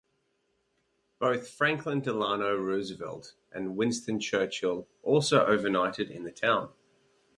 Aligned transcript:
Both 1.19 1.47
Franklin 1.47 2.01
Delano 2.01 2.57
Roosevelt 2.57 3.35
and 3.51 3.75
Winston 3.77 4.19
Churchill 4.19 4.87
also 5.03 5.45
overnighted 5.45 6.09
in 6.09 6.23
the 6.23 6.31
town. 6.31 6.71